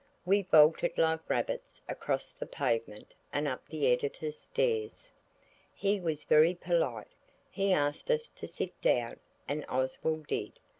We 0.25 0.41
bolted 0.41 0.97
like 0.97 1.29
rabbits 1.29 1.79
across 1.87 2.29
the 2.31 2.47
pavement 2.47 3.13
and 3.31 3.47
up 3.47 3.67
the 3.69 3.85
Editor's 3.93 4.35
stairs. 4.39 5.11
He 5.75 5.99
was 5.99 6.23
very 6.23 6.55
polite. 6.55 7.11
He 7.51 7.71
asked 7.71 8.09
us 8.09 8.27
to 8.29 8.47
sit 8.47 8.81
down, 8.81 9.19
and 9.47 9.63
Oswald 9.69 10.25
did. 10.25 10.53